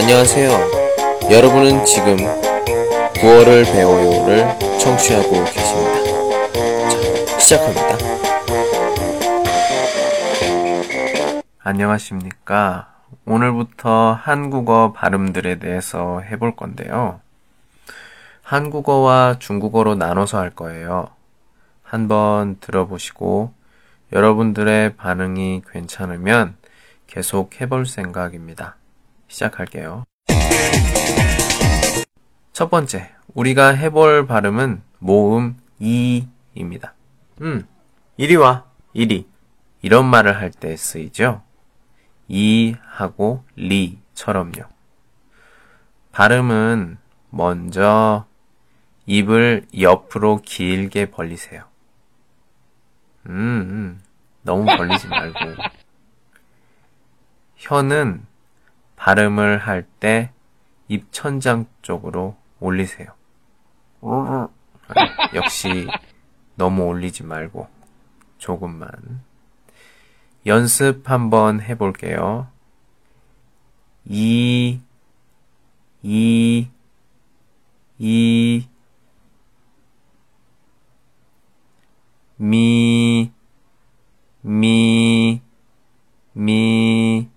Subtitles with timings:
[0.00, 0.50] 안녕하세요.
[1.30, 6.88] 여러분은 지금 9월을 배워요를 청취하고 계십니다.
[6.88, 7.98] 자, 시작합니다.
[11.58, 12.94] 안녕하십니까.
[13.26, 17.20] 오늘부터 한국어 발음들에 대해서 해볼 건데요.
[18.42, 21.08] 한국어와 중국어로 나눠서 할 거예요.
[21.82, 23.52] 한번 들어보시고
[24.14, 26.56] 여러분들의 반응이 괜찮으면
[27.06, 28.79] 계속 해볼 생각입니다.
[29.30, 30.04] 시작할게요.
[32.52, 36.94] 첫 번째, 우리가 해볼 발음은 모음 이입니다.
[37.40, 37.66] 음,
[38.16, 39.26] 이리 와, 이리.
[39.82, 41.42] 이런 말을 할 때 쓰이죠?
[42.28, 44.64] 이 하고 리처럼요.
[46.12, 46.98] 발음은
[47.30, 48.26] 먼저
[49.06, 51.64] 입을 옆으로 길게 벌리세요.
[53.26, 54.02] 음, 음
[54.42, 55.38] 너무 벌리지 말고.
[57.56, 58.26] 혀는
[59.00, 60.30] 발음을 할 때
[60.88, 63.08] 입천장 쪽으로 올리세요.
[65.34, 65.86] 역시
[66.54, 67.66] 너무 올리지 말고
[68.36, 68.90] 조금만.
[70.44, 72.48] 연습 한번 해볼게요.
[74.04, 74.80] 이,
[76.02, 76.68] 이,
[77.98, 78.68] 이,
[82.36, 83.32] 미,
[84.42, 85.40] 미,
[86.34, 87.30] 미,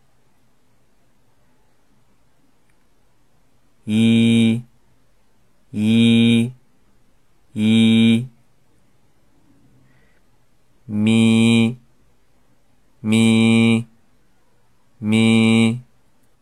[3.86, 4.62] 이,
[5.72, 6.52] 이,
[7.54, 8.28] 이,
[10.86, 11.78] 미,
[13.00, 13.86] 미,
[14.98, 15.80] 미,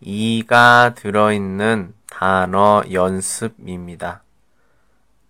[0.00, 4.22] 이가 들어있는 단어 연습입니다.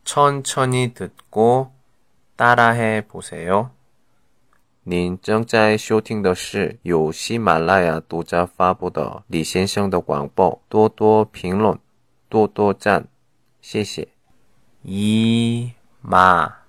[0.05, 1.73] 천천히 듣고
[2.37, 3.71] 따라해 보세요.
[4.89, 11.77] 您正在收听的是由喜马拉雅独家发布的李先生的广播，多多评论。
[12.32, 14.06] 多多赞,谢谢.
[14.84, 16.64] 이마.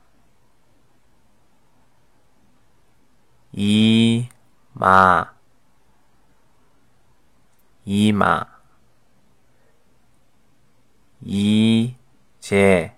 [3.52, 5.32] 이마.
[7.84, 8.44] 이마.
[11.20, 12.92] 이제.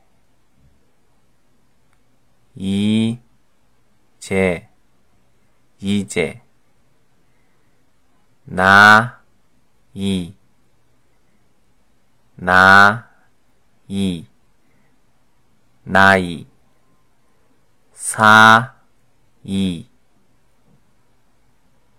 [2.57, 3.15] 이제.
[5.85, 6.41] 이제,
[8.45, 9.23] 나,
[9.93, 10.35] 이.
[12.37, 14.27] 나이,
[17.93, 19.89] 사이,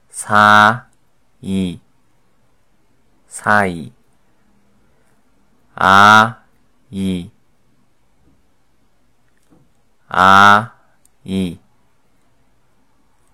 [0.10, 1.80] 사이,
[3.28, 3.94] 사이,
[5.76, 7.32] 아이,
[10.08, 11.60] 아이,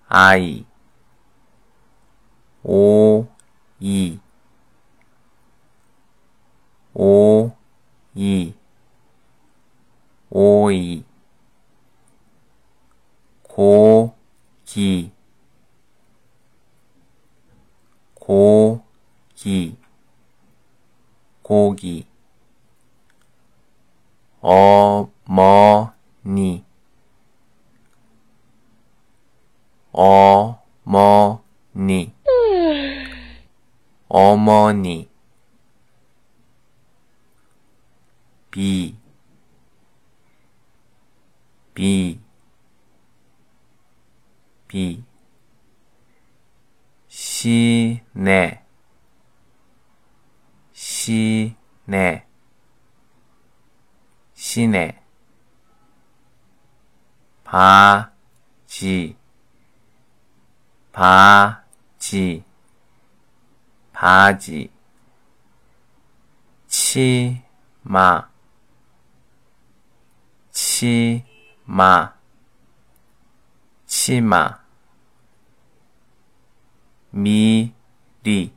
[0.07, 0.65] 아이,
[2.63, 4.19] 오이,
[6.93, 8.53] 오이
[10.29, 11.03] 오이
[13.61, 15.11] 고기.
[18.15, 19.77] 고기.
[21.43, 22.07] 고기.
[24.41, 25.13] 어머니.
[29.91, 31.43] 어머니.
[34.07, 35.07] 어머니.
[38.49, 38.97] 비,
[41.75, 42.20] 비,
[44.71, 45.03] 비,
[47.09, 48.63] 시내,
[50.71, 52.25] 시내,
[54.33, 55.03] 시내,
[57.43, 59.17] 바지,
[60.93, 62.45] 바지,
[63.91, 64.71] 바지,
[66.69, 68.31] 치마,
[70.49, 72.21] 치마
[73.91, 74.60] 치마
[77.11, 78.51] 미리.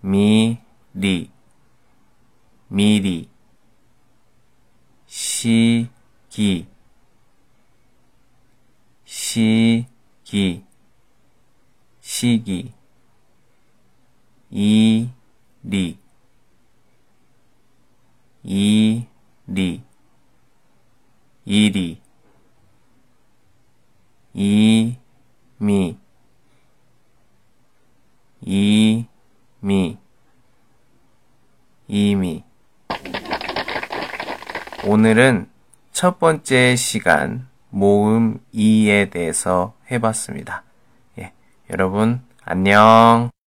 [0.00, 1.30] 미리.
[2.68, 3.28] 미리.
[5.06, 6.66] 시기.
[9.04, 10.64] 시기.
[12.00, 12.72] 시기.
[14.50, 15.98] 이리.
[18.46, 19.06] 이
[19.46, 19.82] 리,
[21.46, 21.98] 이리,
[24.34, 24.96] 이,
[25.58, 25.96] 미,
[28.40, 29.06] 이,
[29.60, 29.96] 미,
[31.88, 32.44] 이미.
[34.86, 35.48] 오늘은
[35.92, 40.62] 첫 번째 시간 모음 이에 대해서 해봤습니다.
[41.18, 41.32] 예,
[41.70, 43.33] 여러분 안녕.